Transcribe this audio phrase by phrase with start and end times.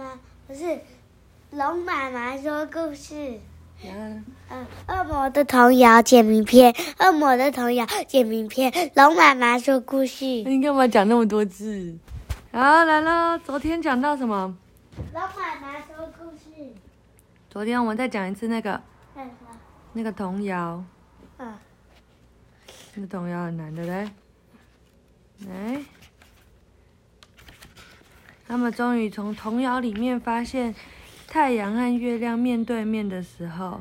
[0.00, 0.80] 妈不是
[1.50, 3.38] 龙妈妈说故事。
[3.82, 4.24] 然后呢？
[4.50, 10.24] 嗯，恶魔的童谣简明篇，恶魔的童谣简明篇，龙妈妈说故事。
[10.24, 11.96] 你干嘛讲那么多字？
[12.52, 13.38] 好，来了。
[13.38, 14.56] 昨天讲到什么？
[15.12, 16.72] 龙妈妈说故事。
[17.50, 18.80] 昨天我们再讲一次那个
[19.16, 19.30] 嗯
[19.92, 20.82] 那个童谣，
[21.38, 21.54] 嗯，
[22.94, 24.10] 那个童谣很难的嘞。
[25.48, 25.80] 来，
[28.50, 30.74] 他们终于从童谣里面发现，
[31.28, 33.80] 太阳和月亮面对面的时候，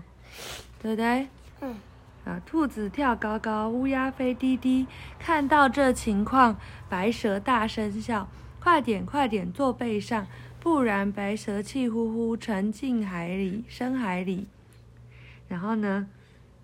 [0.80, 1.27] 对不对？
[1.62, 1.76] 嗯。
[2.23, 4.86] 啊，兔子跳高高，乌鸦飞低低。
[5.18, 6.55] 看到这情况，
[6.88, 8.30] 白蛇大声笑
[8.62, 10.27] ：“快点，快点坐背上，
[10.60, 14.46] 不然白蛇气呼呼沉进海里，深海里。”
[15.49, 16.08] 然后呢，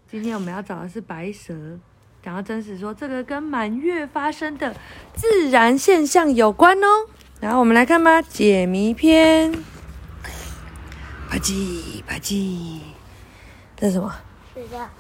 [0.08, 1.80] 今天我们要找的是白蛇。
[2.22, 4.76] 然后真实说，这个跟满月发生的
[5.16, 7.08] 自然现象有关哦。
[7.42, 9.52] 然后我们来看吧，解谜篇。
[11.30, 12.80] 啪叽啪叽，
[13.76, 14.16] 这是什么？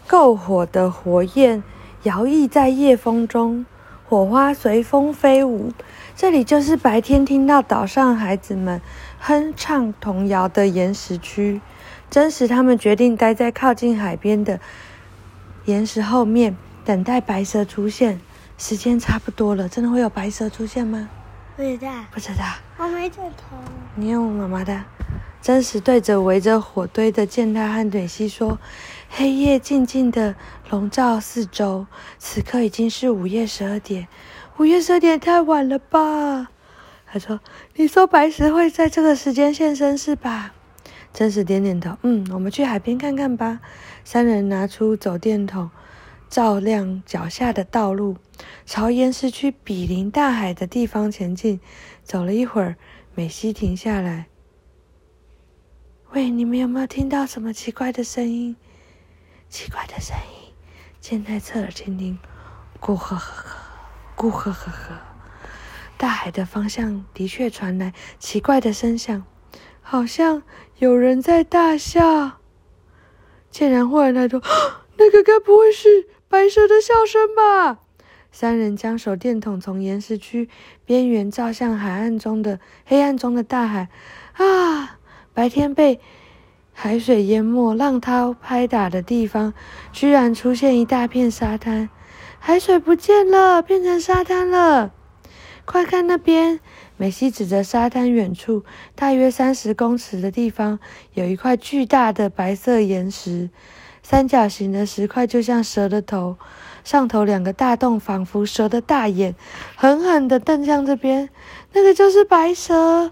[0.08, 1.64] 篝火的火焰
[2.04, 3.66] 摇曳在夜风中，
[4.08, 5.72] 火花随风飞舞。
[6.16, 8.82] 这里就是白天听到岛上孩子们
[9.20, 11.62] 哼唱童谣的岩石区。
[12.10, 14.60] 真实他们决定待在靠近海边的
[15.66, 18.20] 岩石后面，等待白蛇出现。
[18.58, 21.10] 时间差不多了，真的会有白蛇出现吗？
[21.56, 22.44] 不知道，不知道。
[22.78, 23.56] 我没枕头。
[23.96, 24.84] 你用妈妈的。
[25.42, 28.58] 真实对着围着火堆的健太和蕊希说
[29.10, 30.36] ：“黑夜静静的
[30.70, 31.86] 笼罩四周，
[32.18, 34.08] 此刻已经是午夜十二点。
[34.58, 36.48] 午夜十二点太晚了吧？”
[37.06, 37.40] 他说
[37.76, 40.54] ：“你说白石会在这个时间现身是吧？”
[41.14, 43.60] 真实点点头：“嗯，我们去海边看看吧。”
[44.04, 45.70] 三人拿出手电筒，
[46.30, 48.18] 照亮脚下的道路，
[48.66, 51.60] 朝岩石区比邻大海的地方前进。
[52.04, 52.76] 走了一会儿，
[53.14, 54.28] 美希停下来。
[56.12, 58.56] 喂，你们有没有听到什么奇怪的声音？
[59.50, 60.54] 奇怪的声音，
[61.02, 62.18] 现在侧耳倾听，
[62.80, 63.58] 咕呵呵呵，
[64.16, 65.02] 咕呵呵呵。
[65.98, 69.24] 大海的方向的确传来奇怪的声响，
[69.82, 70.44] 好像
[70.78, 72.40] 有人在大笑。
[73.50, 74.42] 竟然忽然抬头，
[74.98, 77.80] 那个该不会是白蛇的笑声吧？
[78.32, 80.50] 三人将手电筒从岩石区
[80.86, 83.90] 边缘照向海岸中的黑暗中的大海，
[84.34, 84.98] 啊！
[85.34, 86.00] 白天被
[86.74, 89.54] 海水淹没、浪涛拍打的地方，
[89.94, 91.90] 居然出现一大片沙滩，
[92.40, 94.94] 海水不见了，变成沙滩了。
[95.64, 96.60] 快看那边！
[96.98, 98.64] 美西指着沙滩远处，
[98.96, 100.80] 大约三十公尺的地方，
[101.14, 103.50] 有一块巨大的白色岩石，
[104.08, 106.38] 三角形的石块就像蛇的头，
[106.84, 109.34] 上头两个大洞仿佛蛇的大眼，
[109.76, 111.28] 狠狠地瞪向这边。
[111.74, 113.12] 那个就是白蛇。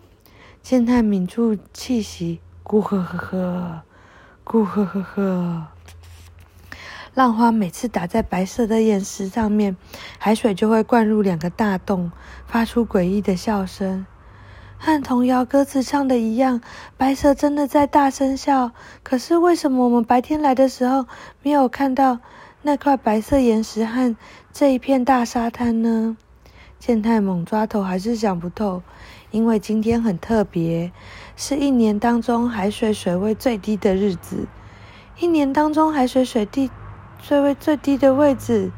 [0.62, 3.82] 健太抿住气息，咕呵呵呵，
[4.46, 5.68] 咕呵呵呵。
[7.16, 9.76] 浪花每次打在白色的岩石上面，
[10.20, 12.12] 海水就会灌入两个大洞，
[12.46, 14.06] 发出诡异的笑声，
[14.86, 16.60] 和童谣歌词唱的一样。
[16.98, 18.72] 白蛇真的在大声笑。
[19.02, 21.06] 可是为什么我们白天来的时候
[21.42, 22.20] 没有看到
[22.64, 24.14] 那块白色岩石和
[24.52, 26.18] 这一片大沙滩呢？
[26.80, 28.84] 健太猛抓头，还是想不透。
[29.32, 30.92] 因为今天很特别，
[31.38, 34.48] 是一年当中海水水位最低的日子。
[35.18, 36.70] 一年当中海水水地
[37.22, 38.70] 水位最低的位置，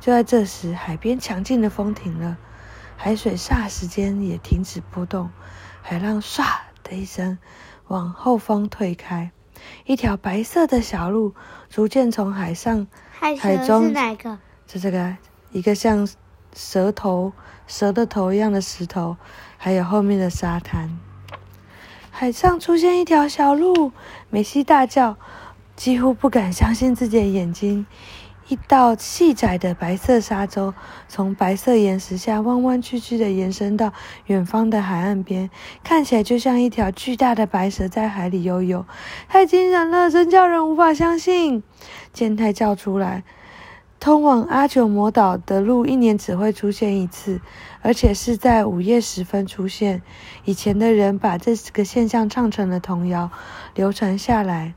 [0.00, 2.36] 就在这时，海边强劲的风停了，
[3.04, 5.28] 海水霎时间也停止波动，
[5.82, 6.44] 海浪唰
[6.84, 7.36] 的一声
[7.88, 9.32] 往后方退开，
[9.84, 11.34] 一条白色的小路
[11.68, 14.38] 逐渐从海上海中是哪个？
[14.68, 15.16] 是这个
[15.50, 16.08] 一个像
[16.54, 17.32] 蛇头
[17.66, 19.16] 蛇的头一样的石头。
[19.56, 20.96] 还有后面的沙滩，
[22.12, 23.90] 海上出现一条小路，
[24.30, 25.16] 梅西大叫，
[25.74, 27.84] 几乎不敢相信自己的眼睛。
[28.48, 30.74] 一道细窄的白色沙洲
[31.08, 33.92] 从白色岩石下弯弯曲曲的延伸到
[34.26, 35.48] 远方的海岸边，
[35.84, 38.84] 看起来就像一条巨大的白蛇在海里游泳。
[39.28, 41.62] 太惊人了，真叫人无法相信！
[42.12, 43.22] 健太叫出来。
[44.00, 47.40] 通往阿九魔岛的路一年只会出现一次，
[47.82, 50.02] 而且是在午夜时分出现。
[50.44, 53.30] 以前的人把这个现象唱成了童谣，
[53.76, 54.74] 流传下来。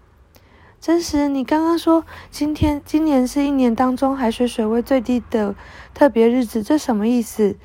[0.85, 5.55] 真实，你刚刚说今天今年是一年当中海水水位最低的
[5.95, 7.55] 特别日子，这什么意思？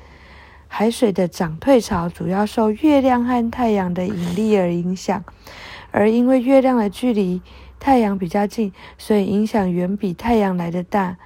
[0.67, 5.23] 海水的涨退潮主要受月亮和太阳的引力而影响，
[5.91, 7.43] 而因为月亮的距离
[7.79, 11.17] 太阳比较近，所以影响远比太阳来的大。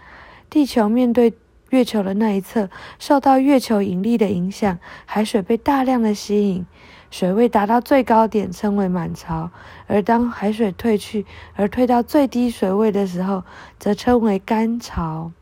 [0.50, 1.33] 地球面对
[1.75, 2.69] 月球的那一侧，
[3.00, 6.66] 受到月球引力的影响，海水被大量的吸引，
[7.12, 9.50] 水位达到最高点，称为满潮；
[9.88, 11.25] 而当海水退去，
[11.56, 13.44] 而退到最低水位的时候，
[13.77, 15.33] 则称为干潮。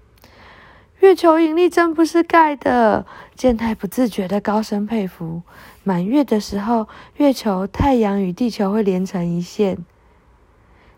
[1.01, 3.05] 月球引力真不是盖的，
[3.35, 5.43] 健太不自觉的高声佩服。
[5.83, 6.87] 满月的时候，
[7.17, 9.85] 月球、太阳与地球会连成一线。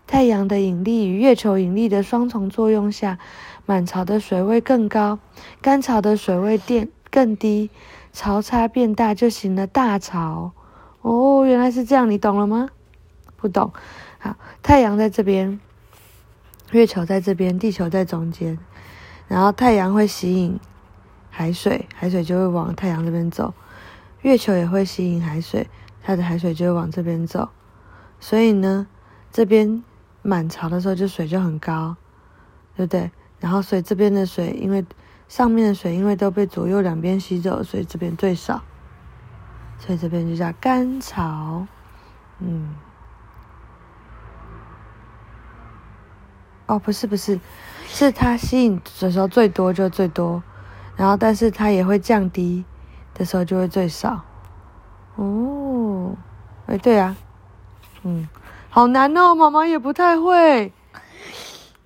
[0.07, 3.17] 太阳的引力与月球引力的双重作用下，
[3.65, 5.19] 满潮的水位更高，
[5.61, 7.69] 干潮的水位电更低，
[8.13, 10.51] 潮差变大，就形了大潮。
[11.01, 12.69] 哦，原来是这样，你懂了吗？
[13.35, 13.71] 不懂。
[14.19, 15.59] 好，太阳在这边，
[16.71, 18.57] 月球在这边，地球在中间。
[19.27, 20.59] 然后太阳会吸引
[21.29, 23.53] 海水，海水就会往太阳这边走；
[24.21, 25.67] 月球也会吸引海水，
[26.03, 27.49] 它的海水就会往这边走。
[28.19, 28.87] 所以呢，
[29.31, 29.83] 这边
[30.25, 31.95] 满潮的时候，就水就很高，
[32.75, 33.12] 对不对？
[33.39, 34.83] 然后所以这边的水，因为
[35.27, 38.63] 上面的水因为都被左右两边吸走，所以这边最少。
[39.77, 41.68] 所以这边就叫干潮。
[42.39, 42.74] 嗯。
[46.66, 47.39] 哦，不是不是。
[47.88, 50.42] 是它吸引的时候最多就最多，
[50.95, 52.66] 然后但是它也会降低
[53.13, 54.24] 的时候就会最少。
[55.16, 56.16] 哦，
[56.66, 57.16] 哎，对啊，
[58.01, 58.27] 嗯，
[58.75, 60.74] 好难哦，妈妈也不太会。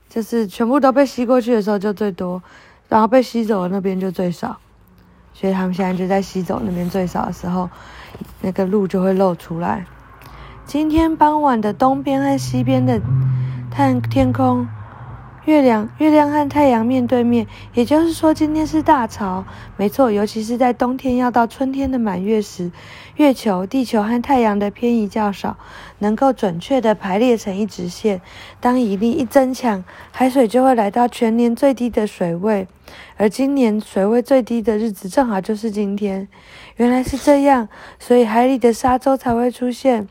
[0.09, 2.41] 就是全部都被吸过去的时候就最多，
[2.87, 4.57] 然后被吸走的那边就最少。
[5.31, 7.69] 所以他们现在就在吸走那边最少的时候，
[8.41, 9.85] 那个路就会露出来。
[10.65, 12.99] 今天傍晚的东边和西边的
[13.69, 14.67] 看天空。
[15.45, 19.45] 月亮，月亮和太阳面对面，也就是说，今天是大潮。
[19.77, 22.71] 没错，尤其是在冬天要到春天的满月时，
[23.15, 25.57] 月球、地球和太阳的偏移较少，
[25.99, 28.21] 能够准确地排列成一直线。
[28.59, 32.67] 当引力一增强，海水就会来到全年最低的水位。
[33.17, 36.27] 而今年水位最低的日子，正好就是今天。
[36.75, 40.07] 原来是这样，所以海里的沙洲才会出现。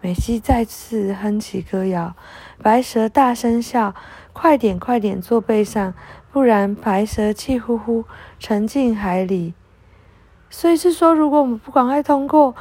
[0.00, 2.14] 美西再次哼起歌谣，
[2.62, 3.94] 白蛇大声笑。
[4.32, 5.94] 快点，快点坐背上，
[6.30, 8.04] 不然白蛇气呼呼
[8.38, 9.54] 沉进海里。
[10.50, 12.54] 所以是说，如果我们不赶快通过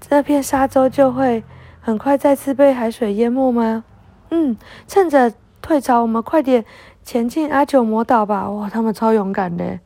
[0.00, 1.44] 这片沙洲，就会
[1.80, 3.84] 很快再次被海水淹没吗？
[4.30, 4.56] 嗯，
[4.88, 5.32] 趁着
[5.62, 6.64] 退潮，我们快点
[7.04, 8.50] 前进阿九魔岛吧！
[8.50, 9.78] 哇，他们超勇敢的。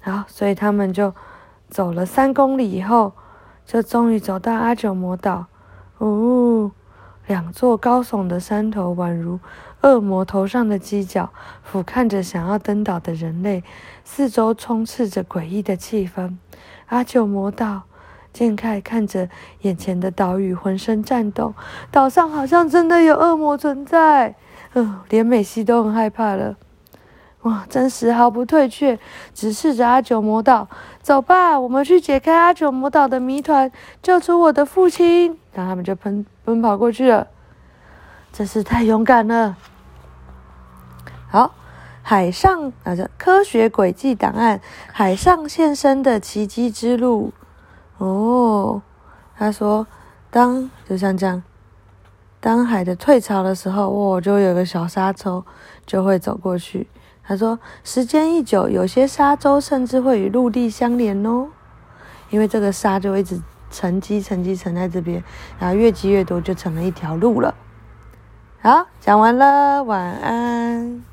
[0.00, 1.14] 好，所以他们就
[1.68, 3.12] 走了三公里以后，
[3.64, 5.46] 就终于走到阿九魔岛。
[6.06, 6.72] 哦。
[7.28, 9.38] 两座高耸的山头宛如
[9.82, 11.30] 恶魔头上的犄角，
[11.62, 13.62] 俯瞰着想要登岛的人类，
[14.04, 16.36] 四周充斥着诡异的气氛。
[16.86, 17.82] 阿九魔岛，
[18.32, 19.28] 剑凯看着
[19.60, 21.54] 眼前的岛屿，浑身颤抖。
[21.92, 24.34] 岛上好像真的有恶魔存在，
[24.72, 26.56] 呃，连美西都很害怕了。
[27.42, 28.98] 哇，真实毫不退却，
[29.34, 30.68] 直视着阿九魔岛。
[31.00, 35.38] 走吧，我们去解开阿九魔岛的谜团，救出我的父亲。
[35.52, 37.26] 然后他们就奔奔跑过去了，
[38.32, 39.56] 真是太勇敢了。
[41.28, 41.52] 好，
[42.02, 44.60] 海上啊，这科学轨迹档案，
[44.92, 47.32] 海上现身的奇迹之路。
[47.98, 48.80] 哦，
[49.36, 49.86] 他说，
[50.30, 51.42] 当就像这样，
[52.38, 55.44] 当海的退潮的时候，哇，就有个小沙洲
[55.84, 56.86] 就会走过去。
[57.24, 61.48] 他说：“时间一久，有些沙洲甚至会与陆地相连哦，
[62.30, 63.40] 因为这个沙就一直
[63.70, 65.22] 沉积、沉积、沉在这边，
[65.58, 67.54] 然后越积越多，就成了一条路了。”
[68.60, 71.11] 好，讲完了，晚安。